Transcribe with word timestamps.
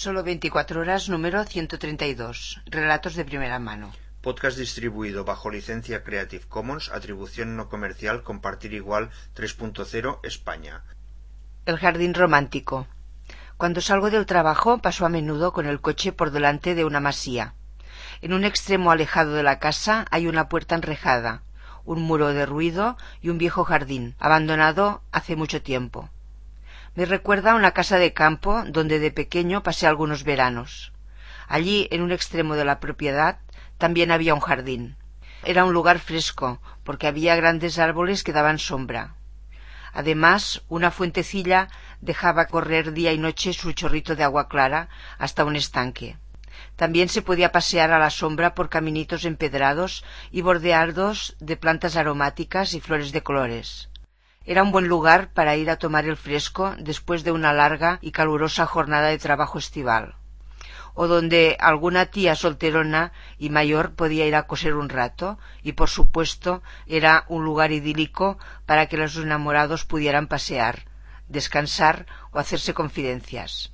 Solo 0.00 0.22
24 0.22 0.80
horas 0.80 1.10
número 1.10 1.44
132. 1.44 2.62
Relatos 2.64 3.16
de 3.16 3.26
primera 3.26 3.58
mano. 3.58 3.92
Podcast 4.22 4.56
distribuido 4.56 5.26
bajo 5.26 5.50
licencia 5.50 6.02
Creative 6.02 6.46
Commons, 6.48 6.90
atribución 6.90 7.54
no 7.54 7.68
comercial, 7.68 8.22
compartir 8.22 8.72
igual 8.72 9.10
3.0 9.36 10.20
España. 10.22 10.84
El 11.66 11.76
jardín 11.76 12.14
romántico. 12.14 12.86
Cuando 13.58 13.82
salgo 13.82 14.08
del 14.08 14.24
trabajo 14.24 14.78
paso 14.78 15.04
a 15.04 15.10
menudo 15.10 15.52
con 15.52 15.66
el 15.66 15.82
coche 15.82 16.12
por 16.12 16.30
delante 16.30 16.74
de 16.74 16.86
una 16.86 17.00
masía. 17.00 17.52
En 18.22 18.32
un 18.32 18.44
extremo 18.44 18.92
alejado 18.92 19.34
de 19.34 19.42
la 19.42 19.58
casa 19.58 20.06
hay 20.10 20.26
una 20.26 20.48
puerta 20.48 20.76
enrejada, 20.76 21.42
un 21.84 22.00
muro 22.00 22.28
de 22.28 22.46
ruido 22.46 22.96
y 23.20 23.28
un 23.28 23.36
viejo 23.36 23.64
jardín, 23.64 24.14
abandonado 24.18 25.02
hace 25.12 25.36
mucho 25.36 25.60
tiempo. 25.60 26.08
Me 26.96 27.04
recuerda 27.04 27.52
a 27.52 27.54
una 27.54 27.70
casa 27.70 27.98
de 27.98 28.12
campo 28.12 28.64
donde 28.66 28.98
de 28.98 29.12
pequeño 29.12 29.62
pasé 29.62 29.86
algunos 29.86 30.24
veranos. 30.24 30.92
Allí, 31.46 31.86
en 31.92 32.02
un 32.02 32.10
extremo 32.10 32.56
de 32.56 32.64
la 32.64 32.80
propiedad, 32.80 33.38
también 33.78 34.10
había 34.10 34.34
un 34.34 34.40
jardín. 34.40 34.96
Era 35.44 35.64
un 35.64 35.72
lugar 35.72 36.00
fresco, 36.00 36.60
porque 36.82 37.06
había 37.06 37.36
grandes 37.36 37.78
árboles 37.78 38.24
que 38.24 38.32
daban 38.32 38.58
sombra. 38.58 39.14
Además, 39.92 40.62
una 40.68 40.90
fuentecilla 40.90 41.68
dejaba 42.00 42.46
correr 42.46 42.92
día 42.92 43.12
y 43.12 43.18
noche 43.18 43.52
su 43.52 43.72
chorrito 43.72 44.16
de 44.16 44.24
agua 44.24 44.48
clara 44.48 44.88
hasta 45.18 45.44
un 45.44 45.56
estanque. 45.56 46.18
También 46.76 47.08
se 47.08 47.22
podía 47.22 47.52
pasear 47.52 47.92
a 47.92 47.98
la 47.98 48.10
sombra 48.10 48.54
por 48.54 48.68
caminitos 48.68 49.24
empedrados 49.24 50.04
y 50.30 50.42
bordeados 50.42 51.36
de 51.38 51.56
plantas 51.56 51.96
aromáticas 51.96 52.74
y 52.74 52.80
flores 52.80 53.12
de 53.12 53.22
colores. 53.22 53.89
Era 54.50 54.64
un 54.64 54.72
buen 54.72 54.88
lugar 54.88 55.28
para 55.32 55.54
ir 55.54 55.70
a 55.70 55.76
tomar 55.76 56.06
el 56.06 56.16
fresco 56.16 56.74
después 56.76 57.22
de 57.22 57.30
una 57.30 57.52
larga 57.52 58.00
y 58.02 58.10
calurosa 58.10 58.66
jornada 58.66 59.06
de 59.06 59.16
trabajo 59.16 59.60
estival, 59.60 60.16
o 60.94 61.06
donde 61.06 61.56
alguna 61.60 62.06
tía 62.06 62.34
solterona 62.34 63.12
y 63.38 63.50
mayor 63.50 63.92
podía 63.94 64.26
ir 64.26 64.34
a 64.34 64.48
coser 64.48 64.74
un 64.74 64.88
rato, 64.88 65.38
y 65.62 65.74
por 65.74 65.88
supuesto 65.88 66.64
era 66.88 67.26
un 67.28 67.44
lugar 67.44 67.70
idílico 67.70 68.38
para 68.66 68.86
que 68.86 68.96
los 68.96 69.14
enamorados 69.14 69.84
pudieran 69.84 70.26
pasear, 70.26 70.82
descansar 71.28 72.06
o 72.32 72.40
hacerse 72.40 72.74
confidencias. 72.74 73.70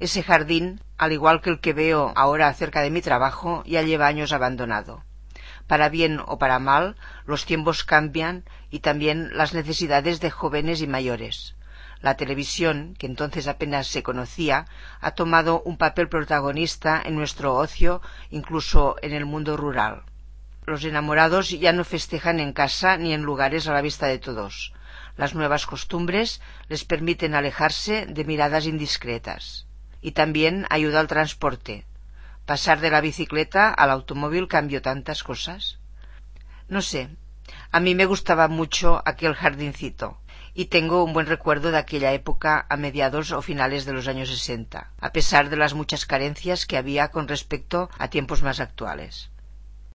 Ese 0.00 0.24
jardín, 0.24 0.80
al 0.98 1.12
igual 1.12 1.40
que 1.40 1.50
el 1.50 1.60
que 1.60 1.74
veo 1.74 2.12
ahora 2.16 2.52
cerca 2.54 2.82
de 2.82 2.90
mi 2.90 3.02
trabajo, 3.02 3.62
ya 3.64 3.82
lleva 3.82 4.08
años 4.08 4.32
abandonado. 4.32 5.05
Para 5.66 5.88
bien 5.88 6.20
o 6.24 6.38
para 6.38 6.58
mal, 6.58 6.96
los 7.26 7.44
tiempos 7.44 7.84
cambian 7.84 8.44
y 8.70 8.80
también 8.80 9.30
las 9.36 9.52
necesidades 9.52 10.20
de 10.20 10.30
jóvenes 10.30 10.80
y 10.80 10.86
mayores. 10.86 11.56
La 12.02 12.16
televisión, 12.16 12.94
que 12.98 13.06
entonces 13.06 13.48
apenas 13.48 13.86
se 13.86 14.02
conocía, 14.02 14.66
ha 15.00 15.12
tomado 15.12 15.62
un 15.62 15.76
papel 15.76 16.08
protagonista 16.08 17.02
en 17.04 17.16
nuestro 17.16 17.54
ocio, 17.54 18.00
incluso 18.30 18.96
en 19.02 19.12
el 19.12 19.24
mundo 19.24 19.56
rural. 19.56 20.02
Los 20.66 20.84
enamorados 20.84 21.50
ya 21.50 21.72
no 21.72 21.84
festejan 21.84 22.38
en 22.40 22.52
casa 22.52 22.96
ni 22.96 23.12
en 23.12 23.22
lugares 23.22 23.66
a 23.66 23.72
la 23.72 23.82
vista 23.82 24.06
de 24.06 24.18
todos. 24.18 24.72
Las 25.16 25.34
nuevas 25.34 25.64
costumbres 25.64 26.40
les 26.68 26.84
permiten 26.84 27.34
alejarse 27.34 28.06
de 28.06 28.24
miradas 28.24 28.66
indiscretas. 28.66 29.66
Y 30.02 30.12
también 30.12 30.66
ayuda 30.68 31.00
al 31.00 31.06
transporte. 31.06 31.86
Pasar 32.46 32.78
de 32.78 32.90
la 32.90 33.00
bicicleta 33.00 33.70
al 33.70 33.90
automóvil 33.90 34.46
cambió 34.46 34.80
tantas 34.80 35.24
cosas. 35.24 35.80
No 36.68 36.80
sé, 36.80 37.08
a 37.72 37.80
mí 37.80 37.96
me 37.96 38.06
gustaba 38.06 38.46
mucho 38.46 39.02
aquel 39.04 39.34
jardincito 39.34 40.20
y 40.54 40.66
tengo 40.66 41.02
un 41.02 41.12
buen 41.12 41.26
recuerdo 41.26 41.72
de 41.72 41.78
aquella 41.78 42.12
época 42.12 42.64
a 42.68 42.76
mediados 42.76 43.32
o 43.32 43.42
finales 43.42 43.84
de 43.84 43.92
los 43.92 44.06
años 44.06 44.28
sesenta, 44.28 44.92
a 45.00 45.12
pesar 45.12 45.50
de 45.50 45.56
las 45.56 45.74
muchas 45.74 46.06
carencias 46.06 46.66
que 46.66 46.76
había 46.76 47.08
con 47.08 47.26
respecto 47.26 47.90
a 47.98 48.10
tiempos 48.10 48.42
más 48.42 48.60
actuales. 48.60 49.28